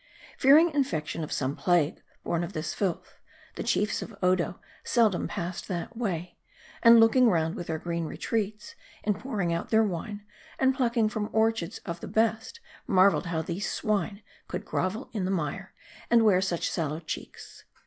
[0.35, 3.19] Fearing infection of some plague, born of this filth,
[3.53, 6.39] the chiefs of Odo seldom passed that way;
[6.81, 10.25] and looking round within their green retreats, and pouring out their wine,
[10.57, 15.23] and plucking from orchards of the best, mar veled how these swine could grovel in
[15.23, 15.71] the mire,
[16.09, 17.65] and wear such sallow cheeks.